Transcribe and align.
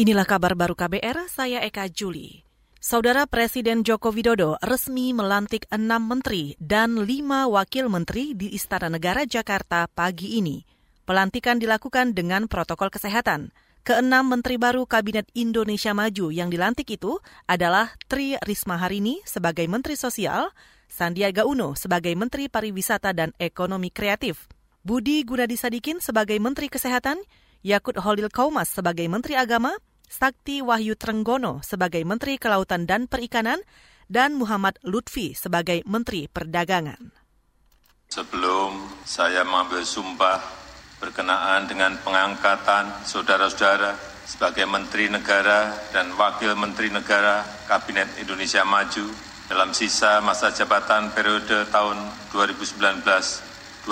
Inilah 0.00 0.24
kabar 0.24 0.56
baru 0.56 0.72
KBR, 0.72 1.28
saya 1.28 1.60
Eka 1.60 1.84
Juli. 1.92 2.40
Saudara 2.80 3.28
Presiden 3.28 3.84
Joko 3.84 4.08
Widodo 4.08 4.56
resmi 4.64 5.12
melantik 5.12 5.68
enam 5.68 6.08
menteri 6.08 6.56
dan 6.56 7.04
lima 7.04 7.44
wakil 7.44 7.92
menteri 7.92 8.32
di 8.32 8.48
Istana 8.56 8.88
Negara 8.88 9.28
Jakarta 9.28 9.84
pagi 9.92 10.40
ini. 10.40 10.64
Pelantikan 11.04 11.60
dilakukan 11.60 12.16
dengan 12.16 12.48
protokol 12.48 12.88
kesehatan. 12.88 13.52
Keenam 13.84 14.24
menteri 14.24 14.56
baru 14.56 14.88
Kabinet 14.88 15.28
Indonesia 15.36 15.92
Maju 15.92 16.32
yang 16.32 16.48
dilantik 16.48 16.88
itu 16.88 17.20
adalah 17.44 17.92
Tri 18.08 18.40
Risma 18.40 18.80
Harini 18.80 19.20
sebagai 19.28 19.68
Menteri 19.68 20.00
Sosial, 20.00 20.48
Sandiaga 20.88 21.44
Uno 21.44 21.76
sebagai 21.76 22.16
Menteri 22.16 22.48
Pariwisata 22.48 23.12
dan 23.12 23.36
Ekonomi 23.36 23.92
Kreatif, 23.92 24.48
Budi 24.80 25.20
Gunadi 25.28 25.60
Sadikin 25.60 26.00
sebagai 26.00 26.40
Menteri 26.40 26.72
Kesehatan, 26.72 27.20
Yakut 27.60 28.00
Holil 28.00 28.32
Kaumas 28.32 28.72
sebagai 28.72 29.04
Menteri 29.04 29.36
Agama, 29.36 29.76
Sakti 30.10 30.58
Wahyu 30.58 30.98
Trenggono 30.98 31.62
sebagai 31.62 32.02
Menteri 32.02 32.34
Kelautan 32.34 32.82
dan 32.82 33.06
Perikanan, 33.06 33.62
dan 34.10 34.34
Muhammad 34.34 34.74
Lutfi 34.82 35.38
sebagai 35.38 35.86
Menteri 35.86 36.26
Perdagangan. 36.26 37.14
Sebelum 38.10 38.90
saya 39.06 39.46
mengambil 39.46 39.86
sumpah 39.86 40.42
berkenaan 40.98 41.70
dengan 41.70 41.94
pengangkatan 42.02 43.06
saudara-saudara 43.06 43.94
sebagai 44.26 44.66
Menteri 44.66 45.06
Negara 45.06 45.78
dan 45.94 46.10
Wakil 46.18 46.58
Menteri 46.58 46.90
Negara 46.90 47.46
Kabinet 47.70 48.10
Indonesia 48.18 48.66
Maju 48.66 49.06
dalam 49.46 49.70
sisa 49.70 50.18
masa 50.18 50.50
jabatan 50.50 51.14
periode 51.14 51.70
tahun 51.70 52.02
2019-2024. 52.34 53.86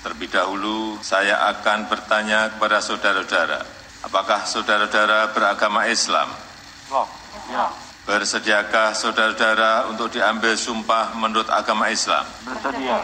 Terlebih 0.00 0.32
dahulu, 0.32 0.96
saya 1.04 1.52
akan 1.52 1.84
bertanya 1.92 2.48
kepada 2.56 2.80
saudara-saudara, 2.80 3.60
Apakah 4.00 4.48
saudara-saudara 4.48 5.28
beragama 5.36 5.84
Islam? 5.84 6.32
Ya. 7.52 7.68
Bersediakah 8.08 8.96
saudara-saudara 8.96 9.92
untuk 9.92 10.08
diambil 10.16 10.56
sumpah 10.56 11.12
menurut 11.20 11.46
agama 11.52 11.92
Islam? 11.92 12.24
Bersedia. 12.48 12.96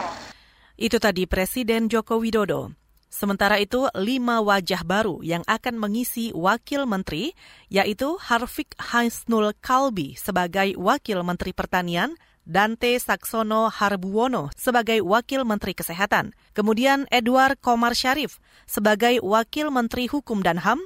Itu 0.73 0.97
tadi 0.97 1.29
Presiden 1.29 1.85
Joko 1.85 2.17
Widodo. 2.17 2.73
Sementara 3.07 3.61
itu, 3.61 3.87
lima 3.95 4.43
wajah 4.43 4.83
baru 4.83 5.23
yang 5.23 5.45
akan 5.47 5.79
mengisi 5.79 6.33
wakil 6.35 6.83
menteri, 6.83 7.37
yaitu 7.71 8.19
Harfik 8.19 8.75
Haisnul 8.77 9.55
Kalbi 9.57 10.17
sebagai 10.19 10.75
Wakil 10.75 11.23
Menteri 11.23 11.55
Pertanian, 11.55 12.13
Dante 12.47 12.95
Saksono 12.95 13.67
Harbuwono 13.67 14.47
sebagai 14.55 15.03
Wakil 15.03 15.43
Menteri 15.43 15.75
Kesehatan, 15.75 16.31
kemudian 16.55 17.03
Edward 17.11 17.59
Komar 17.59 17.91
Syarif 17.91 18.39
sebagai 18.63 19.19
Wakil 19.19 19.67
Menteri 19.67 20.07
Hukum 20.07 20.39
dan 20.39 20.63
HAM, 20.63 20.79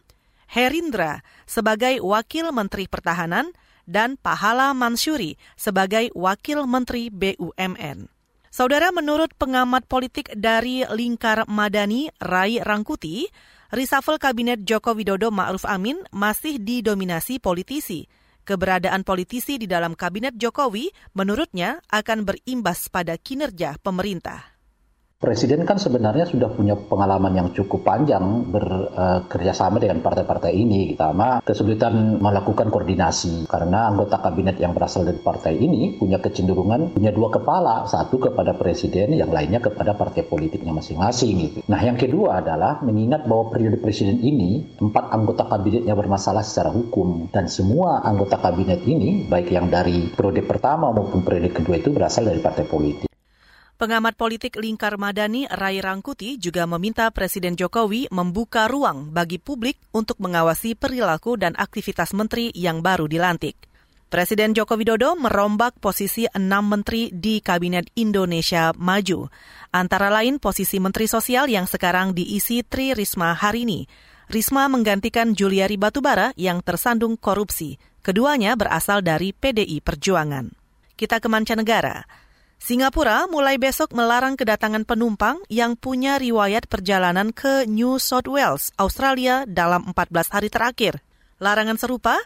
Herindra 0.50 1.22
sebagai 1.46 2.02
Wakil 2.02 2.50
Menteri 2.50 2.90
Pertahanan, 2.90 3.54
dan 3.86 4.18
Pahala 4.18 4.74
Mansuri 4.74 5.38
sebagai 5.54 6.10
Wakil 6.18 6.66
Menteri 6.66 7.14
BUMN. 7.14 8.10
Saudara, 8.50 8.90
menurut 8.90 9.30
pengamat 9.38 9.86
politik 9.86 10.34
dari 10.34 10.82
Lingkar 10.90 11.46
Madani, 11.46 12.10
Rai 12.18 12.58
Rangkuti, 12.58 13.30
reshuffle 13.70 14.18
Kabinet 14.18 14.66
Joko 14.66 14.98
Widodo 14.98 15.30
Ma'ruf 15.30 15.64
Amin 15.70 16.02
masih 16.10 16.58
didominasi 16.58 17.38
politisi– 17.38 18.10
Keberadaan 18.42 19.06
politisi 19.06 19.62
di 19.62 19.70
dalam 19.70 19.94
kabinet 19.94 20.34
Jokowi 20.34 20.90
menurutnya 21.14 21.78
akan 21.94 22.26
berimbas 22.26 22.90
pada 22.90 23.14
kinerja 23.18 23.78
pemerintah. 23.82 24.61
Presiden 25.22 25.70
kan 25.70 25.78
sebenarnya 25.78 26.26
sudah 26.26 26.50
punya 26.50 26.74
pengalaman 26.74 27.38
yang 27.38 27.48
cukup 27.54 27.86
panjang 27.86 28.42
bekerjasama 28.50 29.78
uh, 29.78 29.82
dengan 29.86 30.02
partai-partai 30.02 30.50
ini, 30.50 30.98
sama 30.98 31.46
kesulitan 31.46 32.18
melakukan 32.18 32.74
koordinasi 32.74 33.46
karena 33.46 33.86
anggota 33.94 34.18
kabinet 34.18 34.58
yang 34.58 34.74
berasal 34.74 35.06
dari 35.06 35.22
partai 35.22 35.62
ini 35.62 35.94
punya 36.02 36.18
kecenderungan 36.18 36.98
punya 36.98 37.14
dua 37.14 37.30
kepala, 37.38 37.86
satu 37.86 38.18
kepada 38.18 38.58
presiden, 38.58 39.14
yang 39.14 39.30
lainnya 39.30 39.62
kepada 39.62 39.94
partai 39.94 40.26
politiknya 40.26 40.74
masing-masing. 40.74 41.34
Gitu. 41.38 41.58
Nah, 41.70 41.78
yang 41.78 42.02
kedua 42.02 42.42
adalah 42.42 42.82
mengingat 42.82 43.30
bahwa 43.30 43.54
periode 43.54 43.78
presiden 43.78 44.26
ini 44.26 44.74
empat 44.82 45.14
anggota 45.14 45.46
kabinetnya 45.46 45.94
bermasalah 45.94 46.42
secara 46.42 46.74
hukum 46.74 47.30
dan 47.30 47.46
semua 47.46 48.02
anggota 48.02 48.42
kabinet 48.42 48.82
ini, 48.90 49.30
baik 49.30 49.54
yang 49.54 49.70
dari 49.70 50.10
periode 50.18 50.42
pertama 50.50 50.90
maupun 50.90 51.22
periode 51.22 51.54
kedua 51.54 51.78
itu 51.78 51.94
berasal 51.94 52.26
dari 52.26 52.42
partai 52.42 52.66
politik. 52.66 53.11
Pengamat 53.82 54.14
politik 54.14 54.62
Lingkar 54.62 54.94
Madani 55.02 55.50
Rai 55.50 55.82
Rangkuti 55.82 56.38
juga 56.38 56.70
meminta 56.70 57.10
Presiden 57.10 57.58
Jokowi 57.58 58.14
membuka 58.14 58.70
ruang 58.70 59.10
bagi 59.10 59.42
publik 59.42 59.82
untuk 59.90 60.22
mengawasi 60.22 60.78
perilaku 60.78 61.34
dan 61.34 61.58
aktivitas 61.58 62.14
menteri 62.14 62.54
yang 62.54 62.86
baru 62.86 63.10
dilantik. 63.10 63.58
Presiden 64.06 64.54
Joko 64.54 64.78
Widodo 64.78 65.18
merombak 65.18 65.82
posisi 65.82 66.30
enam 66.30 66.70
menteri 66.70 67.10
di 67.10 67.42
Kabinet 67.42 67.90
Indonesia 67.98 68.70
Maju, 68.78 69.34
antara 69.74 70.14
lain 70.14 70.38
posisi 70.38 70.78
Menteri 70.78 71.10
Sosial 71.10 71.50
yang 71.50 71.66
sekarang 71.66 72.14
diisi 72.14 72.62
Tri 72.62 72.94
Risma 72.94 73.34
Harini. 73.34 73.90
Risma 74.30 74.70
menggantikan 74.70 75.34
Juliari 75.34 75.82
Batubara 75.82 76.38
yang 76.38 76.62
tersandung 76.62 77.18
korupsi. 77.18 77.82
Keduanya 78.06 78.54
berasal 78.54 79.02
dari 79.02 79.34
PDI 79.34 79.82
Perjuangan. 79.82 80.54
Kita 80.94 81.18
ke 81.18 81.26
mancanegara. 81.26 82.30
Singapura 82.62 83.26
mulai 83.26 83.58
besok 83.58 83.90
melarang 83.98 84.38
kedatangan 84.38 84.86
penumpang 84.86 85.42
yang 85.50 85.74
punya 85.74 86.22
riwayat 86.22 86.70
perjalanan 86.70 87.34
ke 87.34 87.66
New 87.66 87.98
South 87.98 88.30
Wales, 88.30 88.70
Australia 88.78 89.50
dalam 89.50 89.90
14 89.90 90.30
hari 90.30 90.54
terakhir. 90.54 91.02
Larangan 91.42 91.82
serupa 91.82 92.22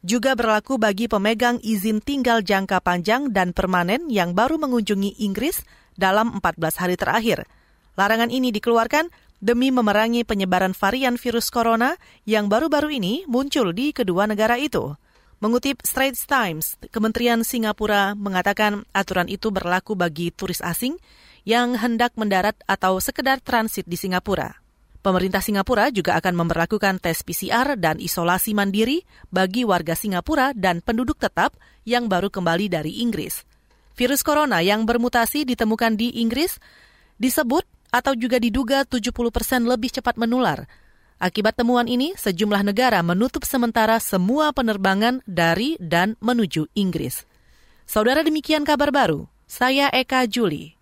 juga 0.00 0.32
berlaku 0.32 0.80
bagi 0.80 1.04
pemegang 1.04 1.60
izin 1.60 2.00
tinggal 2.00 2.40
jangka 2.40 2.80
panjang 2.80 3.28
dan 3.28 3.52
permanen 3.52 4.08
yang 4.08 4.32
baru 4.32 4.56
mengunjungi 4.56 5.20
Inggris 5.20 5.60
dalam 6.00 6.32
14 6.40 6.80
hari 6.80 6.96
terakhir. 6.96 7.44
Larangan 8.00 8.32
ini 8.32 8.56
dikeluarkan 8.56 9.12
demi 9.44 9.68
memerangi 9.68 10.24
penyebaran 10.24 10.72
varian 10.72 11.20
virus 11.20 11.52
corona 11.52 12.00
yang 12.24 12.48
baru-baru 12.48 12.88
ini 12.88 13.28
muncul 13.28 13.76
di 13.76 13.92
kedua 13.92 14.24
negara 14.24 14.56
itu. 14.56 14.96
Mengutip 15.42 15.82
Straits 15.82 16.30
Times, 16.30 16.78
Kementerian 16.94 17.42
Singapura 17.42 18.14
mengatakan 18.14 18.86
aturan 18.94 19.26
itu 19.26 19.50
berlaku 19.50 19.98
bagi 19.98 20.30
turis 20.30 20.62
asing 20.62 20.94
yang 21.42 21.74
hendak 21.74 22.14
mendarat 22.14 22.54
atau 22.70 23.02
sekedar 23.02 23.42
transit 23.42 23.82
di 23.84 23.98
Singapura. 23.98 24.62
Pemerintah 25.04 25.44
Singapura 25.44 25.92
juga 25.92 26.16
akan 26.16 26.32
memperlakukan 26.46 26.96
tes 26.96 27.20
PCR 27.20 27.76
dan 27.76 28.00
isolasi 28.00 28.56
mandiri 28.56 29.04
bagi 29.28 29.60
warga 29.66 29.92
Singapura 29.92 30.56
dan 30.56 30.80
penduduk 30.80 31.20
tetap 31.20 31.52
yang 31.84 32.08
baru 32.08 32.32
kembali 32.32 32.72
dari 32.72 33.04
Inggris. 33.04 33.44
Virus 33.98 34.24
corona 34.24 34.64
yang 34.64 34.88
bermutasi 34.88 35.44
ditemukan 35.44 36.00
di 36.00 36.24
Inggris 36.24 36.56
disebut 37.20 37.68
atau 37.92 38.16
juga 38.16 38.40
diduga 38.40 38.88
70 38.88 39.12
persen 39.28 39.68
lebih 39.68 39.92
cepat 39.92 40.16
menular 40.16 40.64
Akibat 41.24 41.56
temuan 41.56 41.88
ini, 41.88 42.12
sejumlah 42.20 42.60
negara 42.60 43.00
menutup 43.00 43.48
sementara 43.48 43.96
semua 43.96 44.52
penerbangan 44.52 45.24
dari 45.24 45.72
dan 45.80 46.20
menuju 46.20 46.68
Inggris. 46.76 47.24
Saudara 47.88 48.20
demikian 48.20 48.60
kabar 48.68 48.92
baru. 48.92 49.24
Saya 49.48 49.88
Eka 49.88 50.28
Juli. 50.28 50.76